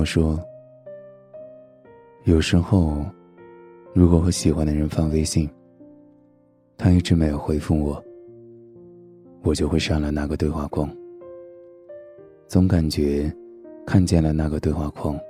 [0.00, 0.42] 我说，
[2.24, 3.04] 有时候，
[3.92, 5.46] 如果我喜欢的人发微信，
[6.78, 8.02] 他一直没有回复我，
[9.42, 10.88] 我就会删了那个对话框。
[12.48, 13.30] 总感觉，
[13.86, 15.20] 看见了那个对话框，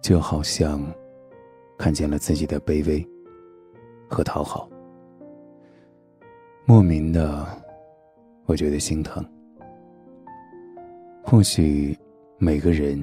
[0.00, 0.80] 就好像
[1.76, 3.04] 看见了自己的卑微
[4.08, 4.70] 和讨好，
[6.64, 7.44] 莫名的，
[8.46, 9.20] 我觉得心疼。
[11.24, 11.98] 或许
[12.38, 13.02] 每个人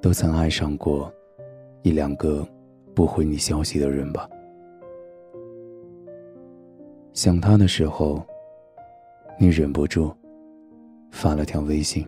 [0.00, 1.12] 都曾爱上过
[1.82, 2.46] 一两个
[2.94, 4.28] 不回你消息的人吧。
[7.12, 8.22] 想他的时候，
[9.38, 10.14] 你忍不住
[11.10, 12.06] 发了条微信，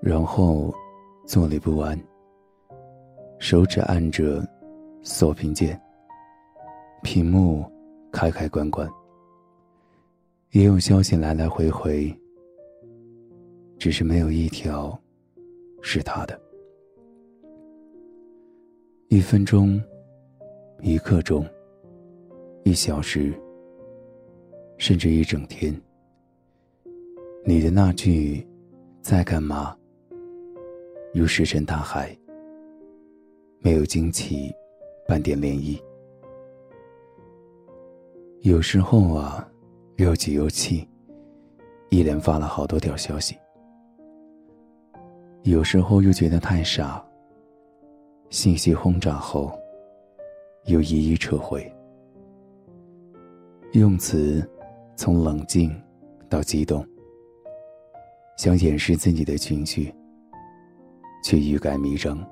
[0.00, 0.72] 然后
[1.26, 1.98] 坐立不安，
[3.40, 4.46] 手指按着
[5.02, 5.80] 锁屏键，
[7.02, 7.64] 屏幕
[8.12, 8.88] 开开关关，
[10.52, 12.16] 也有消息来来回回。
[13.76, 14.96] 只是没有一条
[15.82, 16.38] 是他的。
[19.08, 19.82] 一分钟，
[20.82, 21.46] 一刻钟，
[22.64, 23.32] 一小时，
[24.76, 25.74] 甚至一整天。
[27.44, 28.46] 你的那句
[29.00, 29.74] “在干嘛”，
[31.14, 32.14] 如石沉大海，
[33.60, 34.52] 没有惊起
[35.06, 35.80] 半点涟漪。
[38.42, 39.50] 有时候啊，
[39.96, 40.86] 又急又气，
[41.88, 43.34] 一连发了好多条消息。
[45.48, 47.02] 有时候又觉得太傻。
[48.28, 49.50] 信息轰炸后，
[50.66, 51.74] 又一一撤回，
[53.72, 54.46] 用词
[54.94, 55.74] 从冷静
[56.28, 56.86] 到激动，
[58.36, 59.90] 想掩饰自己的情绪，
[61.24, 62.22] 却欲盖弥彰，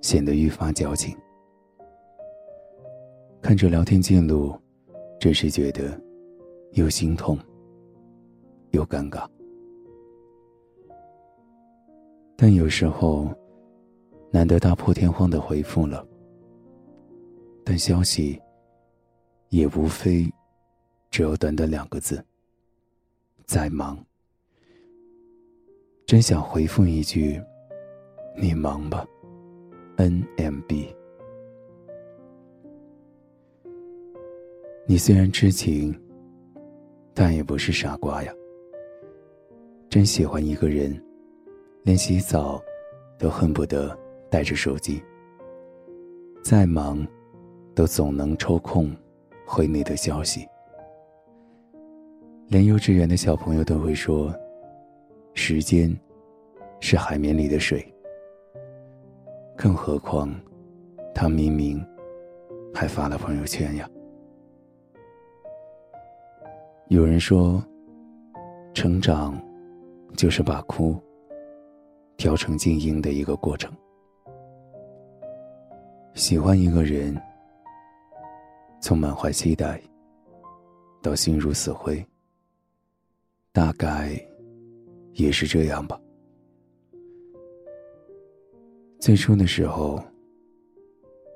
[0.00, 1.16] 显得愈发矫情。
[3.40, 4.52] 看着聊天记录，
[5.20, 5.96] 真是觉得
[6.72, 7.38] 又心痛
[8.72, 9.24] 又尴尬。
[12.42, 13.28] 但有时候，
[14.30, 16.08] 难得大破天荒的回复了，
[17.62, 18.40] 但消息
[19.50, 20.26] 也无非
[21.10, 22.24] 只有短短两个字
[23.44, 24.02] ：“在忙。”
[26.08, 27.38] 真想回复一句
[28.40, 29.06] ：“你忙吧。
[29.98, 30.86] ”NMB。
[34.86, 35.94] 你虽然痴情，
[37.12, 38.32] 但也不是傻瓜呀。
[39.90, 40.98] 真喜欢一个人。
[41.82, 42.62] 连洗澡，
[43.18, 43.96] 都恨不得
[44.30, 45.02] 带着手机。
[46.42, 47.06] 再忙，
[47.74, 48.94] 都总能抽空
[49.46, 50.46] 回你的消息。
[52.48, 54.34] 连幼稚园的小朋友都会说
[55.34, 55.94] ：“时间
[56.80, 57.86] 是海绵里的水。”
[59.56, 60.34] 更何况，
[61.14, 61.84] 他明明
[62.74, 63.88] 还发了朋友圈呀。
[66.88, 67.62] 有人说，
[68.74, 69.40] 成长
[70.16, 71.00] 就是把哭。
[72.20, 73.72] 调成静音的一个过程。
[76.12, 77.18] 喜欢一个人，
[78.78, 79.80] 从满怀期待
[81.00, 82.04] 到心如死灰，
[83.52, 84.22] 大概
[85.14, 85.98] 也是这样吧。
[88.98, 89.98] 最初的时候，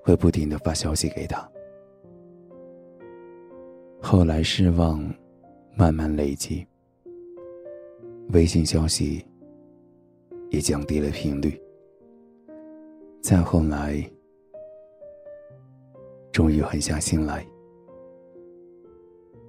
[0.02, 1.50] 会不停的发消息给他，
[4.02, 5.02] 后来失望
[5.74, 6.66] 慢慢累积，
[8.34, 9.24] 微信消息。
[10.54, 11.60] 也降低了频率。
[13.20, 14.00] 再后来，
[16.30, 17.44] 终于狠下心来，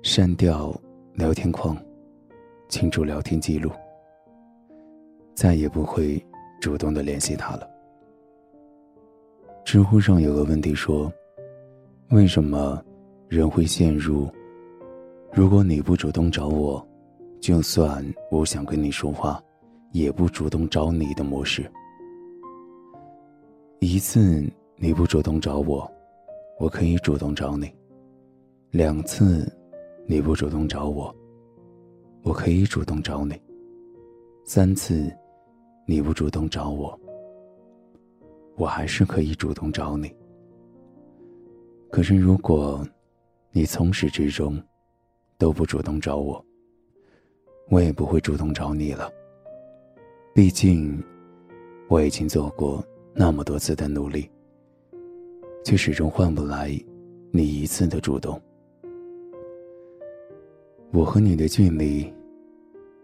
[0.02, 0.74] 删掉
[1.14, 1.78] 聊天框，
[2.70, 3.70] 清除聊天记录，
[5.36, 6.20] 再也不会
[6.60, 7.70] 主动的联系他了。
[9.64, 11.14] 知乎上有个问题说
[12.10, 12.84] ：“为什么
[13.28, 14.28] 人会陷入
[15.32, 16.84] 如果你不主动找我，
[17.40, 19.40] 就算我想跟你说话？”
[19.96, 21.72] 也不主动找你的模式。
[23.80, 24.44] 一次
[24.76, 25.90] 你不主动找我，
[26.60, 27.66] 我可以主动找你；
[28.72, 29.50] 两次
[30.06, 31.16] 你不主动找我，
[32.24, 33.36] 我可以主动找你；
[34.44, 35.10] 三次
[35.88, 37.00] 你不主动找我，
[38.58, 40.14] 我还是可以主动找你。
[41.90, 42.86] 可是如果
[43.50, 44.62] 你从始至终
[45.38, 46.46] 都不主动找我，
[47.70, 49.10] 我也不会主动找你了。
[50.36, 51.02] 毕竟，
[51.88, 52.84] 我已经做过
[53.14, 54.30] 那么多次的努力，
[55.64, 56.78] 却始终换不来
[57.32, 58.38] 你一次的主动。
[60.92, 62.14] 我和你的距离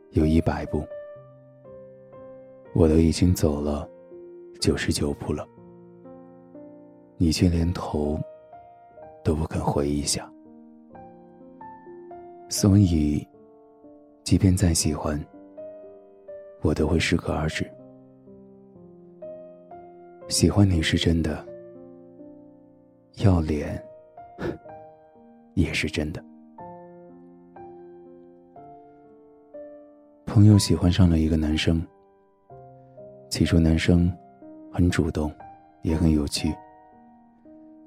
[0.10, 0.84] 有一百步，
[2.74, 3.90] 我都已经走了
[4.60, 5.48] 九十九步了，
[7.16, 8.20] 你却连头
[9.24, 10.30] 都不肯回一下。
[12.50, 13.26] 所以，
[14.22, 15.18] 即便再喜欢。
[16.62, 17.70] 我都会适可而止，
[20.30, 21.44] 喜欢你是真的，
[23.24, 23.84] 要脸
[25.56, 26.24] 也是真的。
[30.26, 31.82] 朋友喜欢上了一个男生，
[33.30, 34.12] 起初男生
[34.72, 35.34] 很主动，
[35.82, 36.54] 也很有趣。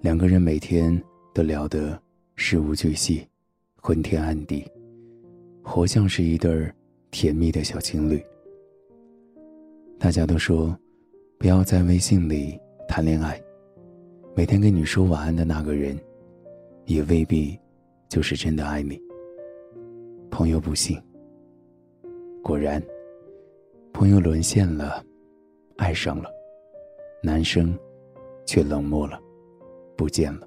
[0.00, 1.00] 两个人每天
[1.32, 1.98] 都聊得
[2.34, 3.26] 事无巨细，
[3.80, 4.70] 昏天暗地，
[5.62, 6.70] 活像是一对
[7.10, 8.22] 甜蜜的小情侣。
[10.04, 10.78] 大家都说。
[11.38, 13.42] 不要在微信里谈恋爱，
[14.36, 15.98] 每天跟你说晚安的那个人，
[16.84, 17.58] 也未必
[18.06, 19.00] 就是真的爱你。
[20.30, 21.00] 朋友不信，
[22.42, 22.82] 果然，
[23.94, 25.02] 朋友沦陷了，
[25.78, 26.30] 爱上了，
[27.22, 27.74] 男生
[28.44, 29.18] 却冷漠了，
[29.96, 30.46] 不见了。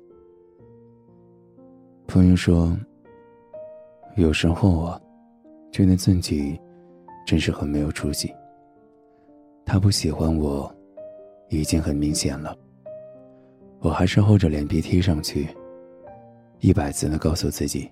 [2.07, 2.77] 朋友说
[4.17, 5.01] ：“有时候啊，
[5.71, 6.59] 觉得自己
[7.25, 8.31] 真是很没有出息。
[9.67, 10.73] 他不喜欢我。”
[11.49, 12.53] 已经很明显了，
[13.79, 15.47] 我还是厚着脸皮贴上去，
[16.59, 17.89] 一百次的告诉自己，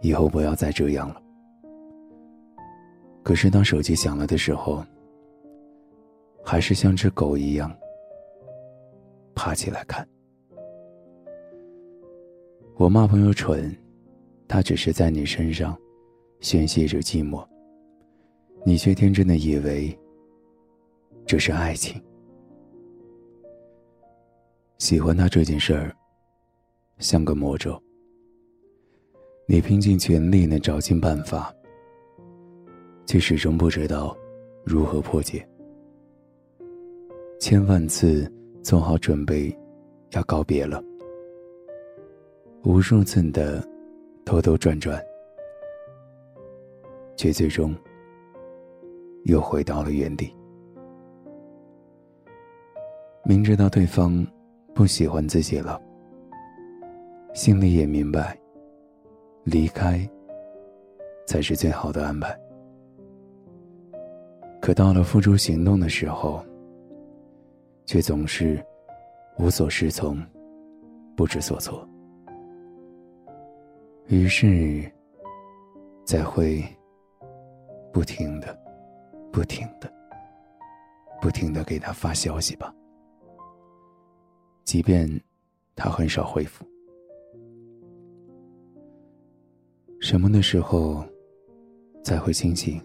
[0.00, 1.22] 以后不要再这样了。
[3.22, 4.84] 可是当手机响了的时候，
[6.44, 7.72] 还是像只狗一样
[9.36, 10.04] 爬起来看。
[12.74, 13.72] 我骂朋友蠢，
[14.48, 15.78] 他只是在你身上
[16.40, 17.46] 宣泄着寂寞，
[18.64, 19.96] 你却天真的以为
[21.26, 22.00] 这是爱情。
[24.78, 25.92] 喜欢他这件事儿，
[26.98, 27.82] 像个魔咒。
[29.48, 31.52] 你拼尽全力的找尽办法，
[33.06, 34.16] 却始终不知道
[34.64, 35.46] 如何破解。
[37.40, 38.32] 千万次
[38.62, 39.56] 做好准备，
[40.12, 40.80] 要告别了。
[42.62, 43.66] 无数次的
[44.24, 45.04] 兜兜转转，
[47.16, 47.74] 却最终
[49.24, 50.32] 又回到了原地。
[53.26, 54.26] 明知道对方。
[54.74, 55.80] 不喜欢自己了，
[57.32, 58.38] 心里也明白，
[59.42, 60.06] 离开
[61.26, 62.38] 才是最好的安排。
[64.60, 66.44] 可到了付诸行动的时候，
[67.86, 68.62] 却总是
[69.38, 70.22] 无所适从，
[71.16, 71.88] 不知所措。
[74.08, 74.84] 于是，
[76.04, 76.62] 才会
[77.94, 78.54] 不停的、
[79.32, 79.90] 不停的、
[81.18, 82.75] 不停的给他发消息吧。
[84.66, 85.08] 即便
[85.76, 86.66] 他很少回复，
[90.00, 91.04] 什么的时候
[92.02, 92.82] 才会清醒？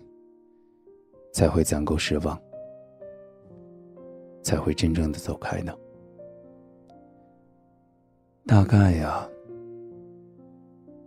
[1.34, 2.40] 才会攒够失望？
[4.44, 5.76] 才会真正的走开呢？
[8.46, 9.28] 大概呀，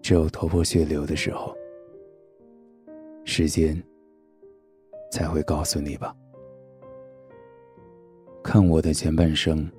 [0.03, 1.55] 只有头破血流的时候，
[3.25, 3.81] 时间
[5.12, 6.17] 才会告诉你吧。
[8.43, 9.71] 看我的前半生。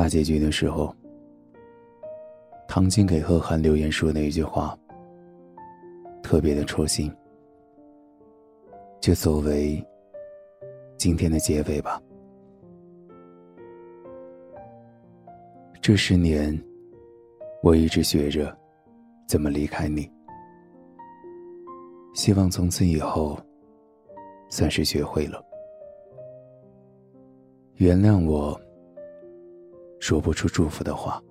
[0.00, 0.96] 大结局的时候，
[2.66, 4.74] 唐晶给贺涵留言说的一句话，
[6.22, 7.14] 特别的戳心，
[8.98, 9.86] 就作为
[10.96, 12.00] 今天的结尾吧。
[15.82, 16.58] 这十年，
[17.62, 18.56] 我一直学着
[19.28, 20.10] 怎么离开你，
[22.14, 23.38] 希望从此以后，
[24.48, 25.44] 算是学会了。
[27.74, 28.58] 原谅我。
[30.00, 31.22] 说不出祝福的话，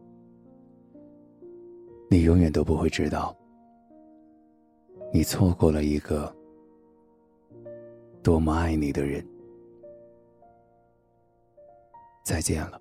[2.09, 3.35] 你永远都不会知道，
[5.11, 6.33] 你错过了一个
[8.23, 9.25] 多么爱你的人。
[12.23, 12.79] 再见了。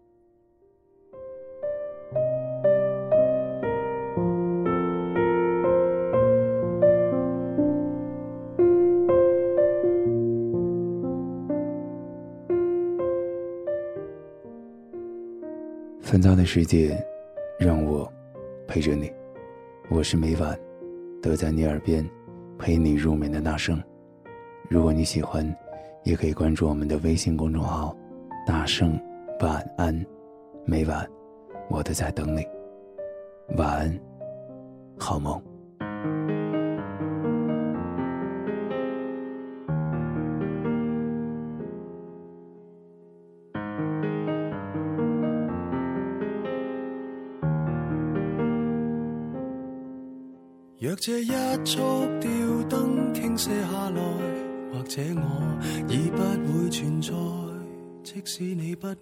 [16.09, 16.97] 纷杂的世界，
[17.59, 18.11] 让我
[18.67, 19.13] 陪着你。
[19.91, 20.59] 我是每晚
[21.23, 22.03] 都在你耳边
[22.59, 23.79] 陪你入眠的大圣。
[24.71, 25.55] 如果你喜欢，
[26.05, 27.95] 也可以关注我们的微信公众号
[28.49, 28.99] “大圣
[29.41, 30.03] 晚安”。
[30.65, 31.07] 每晚
[31.69, 32.43] 我都在等你。
[33.59, 34.01] 晚安，
[34.99, 35.39] 好梦。
[50.89, 51.29] 若这一
[51.67, 51.77] 束
[52.19, 52.31] 吊
[52.67, 54.01] 灯倾泻下来，
[54.73, 57.13] 或者我已不会存在。
[58.03, 58.95] 即使你不爱，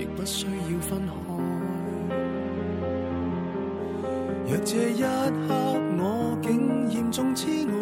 [0.00, 1.12] 亦不需要分开。
[4.48, 5.52] 若这一刻
[5.98, 7.72] 我竟严重痴呆，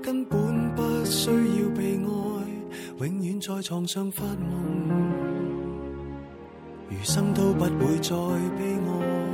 [0.00, 2.06] 根本不需要被爱。
[3.04, 5.10] 永远在床上发梦，
[6.90, 8.14] 余生都不会再
[8.56, 9.33] 悲哀。